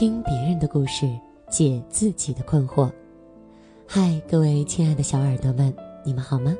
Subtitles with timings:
[0.00, 1.06] 听别人的故事，
[1.50, 2.90] 解自己的困惑。
[3.86, 5.76] 嗨，各位亲爱的小耳朵们，
[6.06, 6.56] 你们好吗？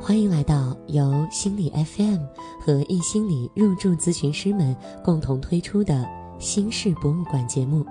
[0.00, 2.18] 欢迎来到由心理 FM
[2.60, 6.04] 和易心理入住咨询师们共同推出的
[6.36, 7.86] 心事博物馆节目。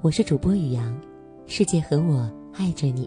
[0.00, 0.98] 我是主播雨阳，
[1.44, 3.06] 世界和我爱着你。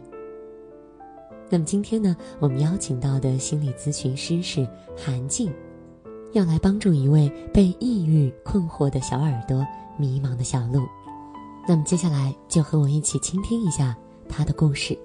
[1.50, 5.52] 那么今天呢，我们邀请到的心理咨询师是韩静，
[6.34, 9.66] 要来帮助一位被抑郁困惑的小耳朵。
[10.02, 10.88] 迷茫的小鹿，
[11.68, 13.94] 那么接下来就和我一起倾听一下
[14.30, 14.98] 他的故事，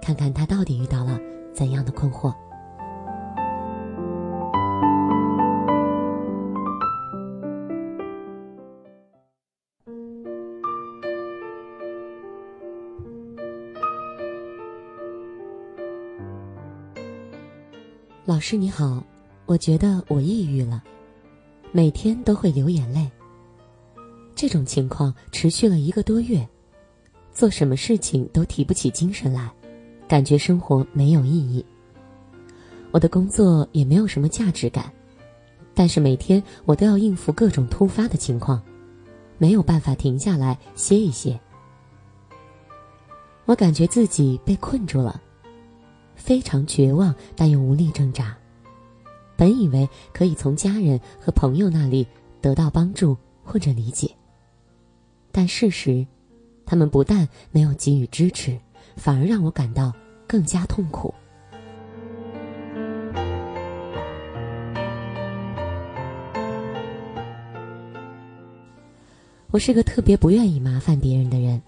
[0.00, 1.20] 看看他到底遇到了
[1.52, 2.34] 怎样的困惑。
[18.24, 19.02] 老师你好，
[19.48, 20.84] 我觉得我抑郁了，
[21.72, 23.10] 每天都会流眼泪。
[24.34, 26.46] 这种情况持续了一个多月，
[27.32, 29.50] 做什么事情都提不起精神来，
[30.06, 31.64] 感觉生活没有意义。
[32.90, 34.92] 我的工作也没有什么价值感，
[35.72, 38.62] 但是每天我都要应付各种突发的情况，
[39.38, 41.40] 没有办法停下来歇一歇。
[43.46, 45.18] 我感觉自己被困住了，
[46.14, 48.36] 非常绝望，但又无力挣扎。
[49.38, 52.04] 本以为可以从家人和朋友那里
[52.40, 54.10] 得到帮助或者理解。
[55.30, 56.04] 但事实，
[56.66, 58.58] 他们不但没有给予支持，
[58.96, 59.92] 反而让我感到
[60.26, 61.14] 更加痛苦。
[69.52, 71.62] 我是个特别不愿意麻烦别人的人。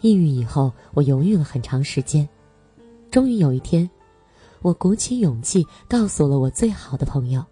[0.00, 2.26] 抑郁以后，我犹豫了很长时间，
[3.10, 3.88] 终于有一天，
[4.62, 7.44] 我鼓起勇气告诉了我最好的朋友。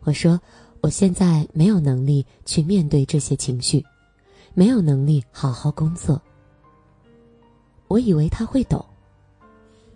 [0.00, 0.40] 我说。
[0.80, 3.84] 我现在没有能力去面对这些情绪，
[4.54, 6.22] 没有能力好好工作。
[7.88, 8.86] 我以为他会懂，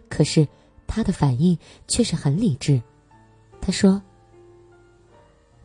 [0.09, 0.47] 可是
[0.89, 1.57] 他的反应
[1.87, 2.83] 却是很理智。
[3.61, 4.03] 他说：“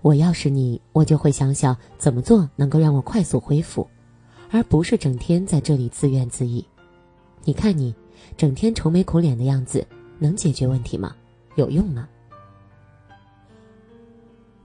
[0.03, 3.87] 我要是你，我就会想想怎么做能够让我快速恢复，
[4.51, 6.63] 而不是整天在这里自怨自艾。
[7.43, 7.91] 你看你，
[8.37, 9.83] 整天愁眉苦脸的样子，
[10.19, 11.15] 能解决问题吗？
[11.55, 12.07] 有用吗？”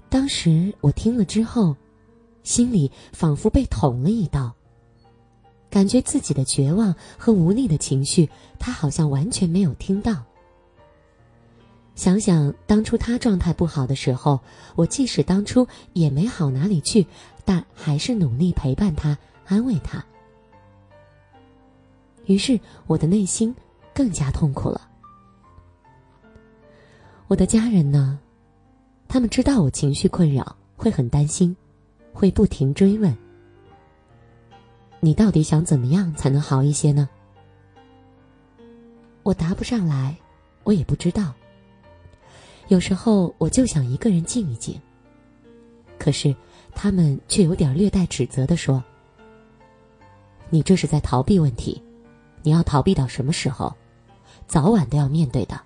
[0.08, 1.74] 当时我听了之后，
[2.42, 4.52] 心里仿佛被捅了一刀。
[5.70, 10.22] 感觉自己的绝望和无力的情绪，他好像完全没有听到。
[11.94, 14.38] 想想当初他状态不好的时候，
[14.76, 17.06] 我即使当初也没好哪里去，
[17.46, 20.04] 但还是努力陪伴他，安慰他。
[22.26, 23.54] 于是我的内心
[23.94, 24.90] 更加痛苦了。
[27.32, 28.20] 我的家人呢？
[29.08, 31.56] 他们知道我情绪困扰，会很担心，
[32.12, 33.16] 会不停追问
[35.00, 37.08] ：“你到底想怎么样才能好一些呢？”
[39.24, 40.14] 我答不上来，
[40.62, 41.32] 我也不知道。
[42.68, 44.78] 有时候我就想一个人静一静。
[45.98, 46.36] 可是
[46.74, 48.84] 他们却有点略带指责的说
[50.52, 51.82] ：“你这是在逃避问题，
[52.42, 53.74] 你要逃避到什么时候？
[54.46, 55.58] 早晚都要面对的。”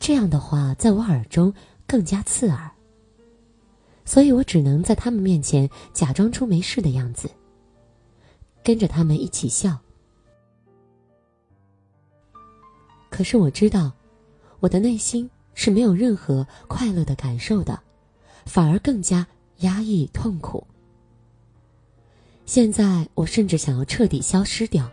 [0.00, 1.52] 这样的话，在我耳中
[1.86, 2.70] 更加刺耳，
[4.06, 7.30] 所以我只能在他们面前假装出没事的样子，
[8.64, 9.78] 跟着他们一起笑。
[13.10, 13.92] 可是我知道，
[14.60, 17.78] 我的内心是没有任何快乐的感受的，
[18.46, 19.26] 反而更加
[19.58, 20.66] 压抑痛苦。
[22.46, 24.90] 现在我甚至想要彻底消失掉，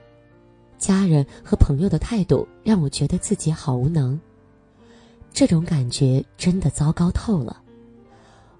[0.77, 4.19] 家人和朋友的态度让我觉得自己好无能。
[5.39, 7.61] 这种感觉真的糟糕透了，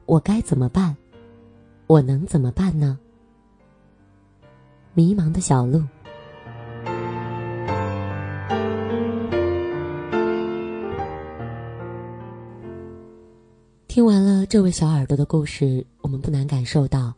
[0.06, 0.96] 我该怎么办？
[1.88, 3.00] 我能怎么办呢？
[4.94, 5.82] 迷茫的小鹿。
[13.88, 17.12] 听完了这位小耳朵的故事，我们不难感受到，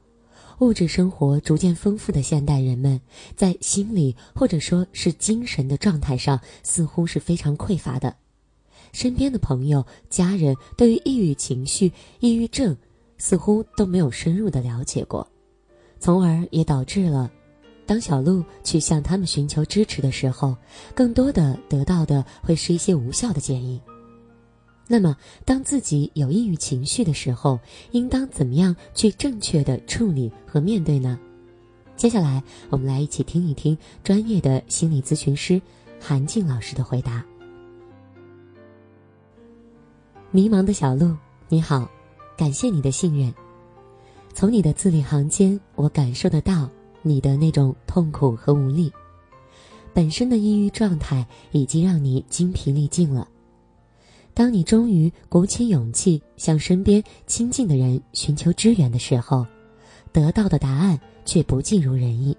[0.60, 2.98] 物质生活逐渐丰富的现代人们，
[3.36, 8.16] 在心理或者说是精神的状态上，似乎是非常匮乏的。
[8.92, 12.76] 身边的朋友、家人对于抑郁情绪、抑郁症，
[13.18, 15.28] 似乎都没有深入的了解过，
[16.00, 17.30] 从而也导致了，
[17.86, 20.56] 当小鹿去向他们寻求支持的时候，
[20.96, 23.82] 更多的得到的会是一些无效的建议。
[24.88, 25.16] 那么，
[25.46, 27.60] 当自己有抑郁情绪的时候，
[27.92, 31.20] 应当怎么样去正确的处理和面对呢？
[31.96, 35.62] 接下来，我们来一起听一听专业的心理咨询师
[36.00, 37.24] 韩静老师的回答。
[40.32, 41.18] 迷茫的小鹿，
[41.48, 41.90] 你好，
[42.38, 43.34] 感谢你的信任。
[44.32, 46.70] 从你的字里行间，我感受得到
[47.02, 48.94] 你的那种痛苦和无力。
[49.92, 53.28] 本身的抑郁状态已经让你精疲力尽了。
[54.36, 59.44] 当你终于鼓起勇气向身边亲近的人寻求支援的时候，
[60.12, 62.38] 得到的答案却不尽如人意。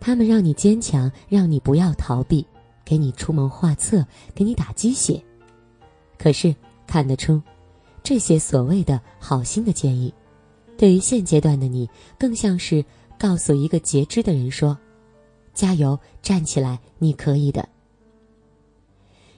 [0.00, 2.44] 他们让你坚强，让你不要逃避，
[2.84, 4.04] 给你出谋划策，
[4.34, 5.22] 给你打鸡血。
[6.18, 6.54] 可是
[6.86, 7.40] 看得出，
[8.02, 10.12] 这些所谓的好心的建议，
[10.76, 11.88] 对于现阶段的你，
[12.18, 12.84] 更像是
[13.18, 14.76] 告诉一个截肢的人说
[15.54, 17.68] ：“加油，站起来，你可以的。”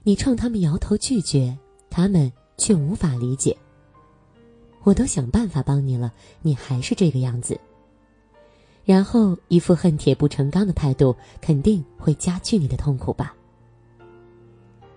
[0.03, 1.57] 你冲他们摇头拒绝，
[1.91, 3.57] 他们却无法理解。
[4.83, 6.11] 我都想办法帮你了，
[6.41, 7.61] 你还是这个样子。
[8.83, 13.35] 然后一副恨铁不成钢的态度，肯定会加剧你的痛苦吧？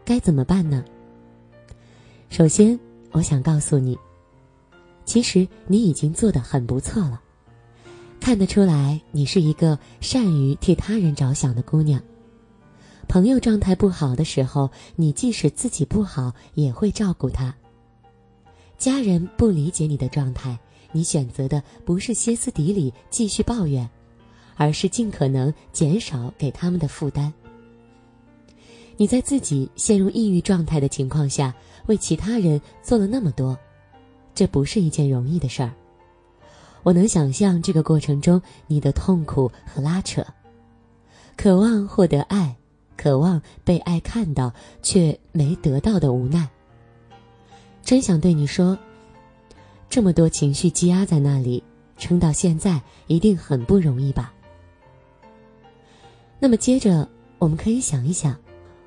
[0.05, 0.85] 该怎么办呢？
[2.33, 2.79] 首先，
[3.11, 3.95] 我想告诉你，
[5.05, 7.21] 其实你已经做得很不错了。
[8.19, 12.01] 看得出来，你是一个善于替他人着想的姑娘。
[13.07, 17.53] 朋友状态不好的时候，你即使自己不好，也会照顾他。
[18.79, 20.57] 家人不理解你的状态，
[20.91, 23.87] 你选择的不是歇斯底里继续抱怨，
[24.55, 27.31] 而是尽可能减少给他们的负担。
[28.97, 31.53] 你在自己陷入抑郁状态的情况下。
[31.87, 33.57] 为其他人做了那么多，
[34.33, 35.71] 这不是一件容易的事儿。
[36.83, 40.25] 我能想象这个过程中你的痛苦和拉扯，
[41.37, 42.55] 渴望获得爱，
[42.97, 46.49] 渴望被爱看到却没得到的无奈。
[47.81, 48.77] 真想对你说，
[49.89, 51.63] 这么多情绪积压在那里，
[51.97, 54.33] 撑到现在一定很不容易吧？
[56.39, 57.07] 那么接着
[57.39, 58.37] 我们可以想一想。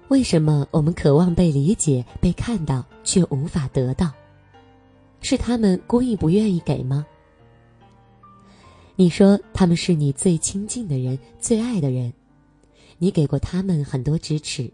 [0.09, 4.13] 为什么我们渴望被理解、被看到，却无法得到？
[5.21, 7.05] 是他们故意不愿意给吗？
[8.95, 12.13] 你说他们是你最亲近的人、最爱的人，
[12.99, 14.71] 你给过他们很多支持，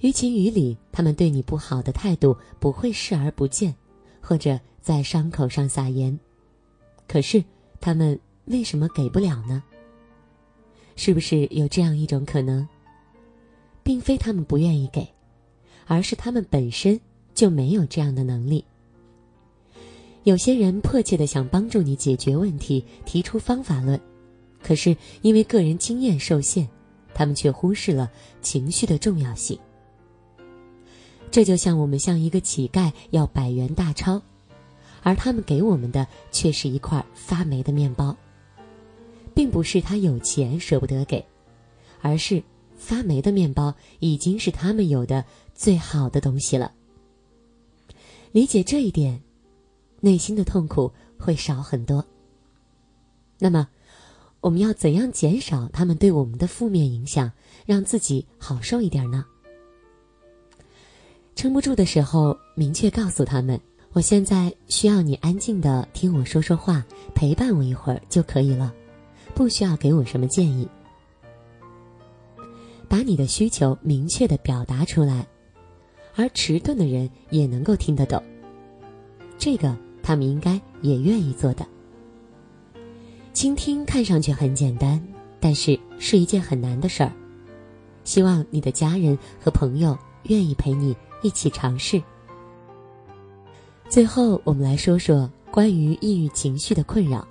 [0.00, 3.72] 于情于理，他们对你不好的态度不会视而不见，
[4.20, 6.18] 或者在伤口上撒盐。
[7.06, 7.42] 可是
[7.80, 9.62] 他们为什么给不了呢？
[10.96, 12.66] 是不是有这样一种可能？
[13.86, 15.06] 并非他们不愿意给，
[15.86, 17.00] 而是他们本身
[17.36, 18.64] 就没有这样的能力。
[20.24, 24.00] 有些人迫切的想帮助你解决问题，提出方法论，
[24.60, 26.66] 可是因为个人经验受限，
[27.14, 28.10] 他们却忽视了
[28.42, 29.56] 情绪的重要性。
[31.30, 34.20] 这就像我们向一个乞丐要百元大钞，
[35.04, 38.16] 而他们给我们的却是一块发霉的面包，
[39.32, 41.24] 并不是他有钱舍不得给，
[42.00, 42.42] 而是。
[42.76, 45.24] 发霉的面包已经是他们有的
[45.54, 46.72] 最好的东西了。
[48.32, 49.22] 理解这一点，
[50.00, 52.04] 内心的痛苦会少很多。
[53.38, 53.68] 那么，
[54.40, 57.32] 我们要怎样减少他们对我们的负面影响，
[57.64, 59.24] 让自己好受一点呢？
[61.34, 63.60] 撑不住的时候，明确告诉他们
[63.92, 66.84] ：“我现在需要你安静的听我说说话，
[67.14, 68.72] 陪伴我一会儿就可以了，
[69.34, 70.68] 不需要给我什么建议。”
[72.88, 75.26] 把你的需求明确的表达出来，
[76.14, 78.22] 而迟钝的人也能够听得懂。
[79.38, 81.66] 这个他们应该也愿意做的。
[83.32, 85.02] 倾听看上去很简单，
[85.38, 87.12] 但是是一件很难的事儿。
[88.04, 92.02] 希望你的家人和朋友愿意陪你一起尝试。
[93.88, 97.26] 最后，我们来说说关于抑郁情绪的困扰。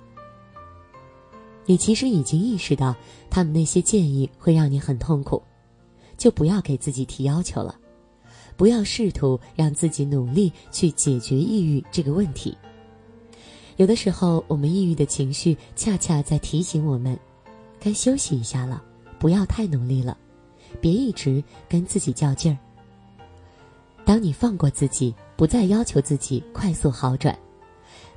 [1.66, 2.94] 你其实已经意识到，
[3.28, 5.42] 他们那些建议会让你很痛苦，
[6.16, 7.74] 就不要给自己提要求了，
[8.56, 12.56] 不要试图让自己努力去解决抑郁这个问题。
[13.76, 17.18] 有的时候，我们抑郁的情绪恰恰在提醒我们，
[17.78, 18.82] 该休息一下了，
[19.18, 20.16] 不要太努力了，
[20.80, 22.56] 别一直跟自己较劲儿。
[24.04, 27.36] 当你放过自己，不再要求自己快速好转，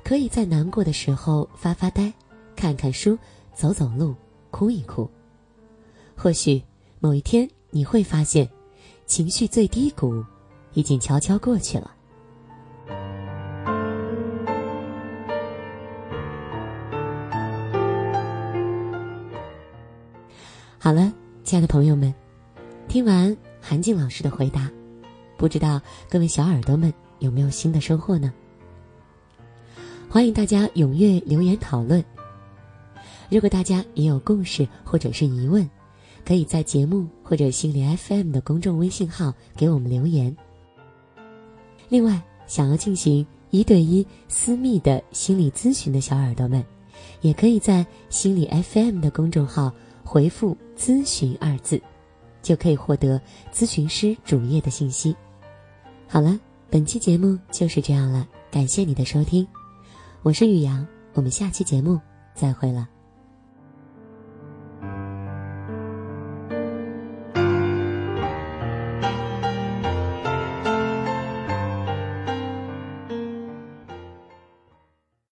[0.04, 2.10] 可以在难过的时候发发呆，
[2.54, 3.18] 看看书。
[3.54, 4.14] 走走路，
[4.50, 5.08] 哭一哭，
[6.16, 6.62] 或许
[6.98, 8.48] 某一天你会发现，
[9.06, 10.24] 情绪最低谷
[10.72, 11.90] 已经悄悄过去了。
[20.78, 21.12] 好了，
[21.44, 22.12] 亲爱的朋友们，
[22.88, 24.70] 听完韩静老师的回答，
[25.36, 28.32] 不知道各位小耳朵们有没有新的收获呢？
[30.08, 32.02] 欢迎大家踊跃留言讨论。
[33.30, 35.68] 如果大家也有故事或者是疑问，
[36.24, 40.36] 可以在节目或者心理 FM 的公众微信号给我们留言。
[41.88, 46.64] 另外，想要进行一对一私密的心理咨询的小耳朵们，
[47.20, 49.72] 也可以在心理 FM 的公众号
[50.04, 51.80] 回复“咨询”二字，
[52.42, 53.20] 就可以获得
[53.52, 55.14] 咨询师主页的信息。
[56.08, 59.46] 好了，本期节目就是这样了，感谢你的收听，
[60.22, 61.98] 我是雨阳，我们下期节目
[62.34, 62.88] 再会了。